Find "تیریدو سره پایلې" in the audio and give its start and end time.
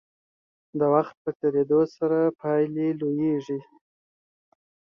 1.39-2.87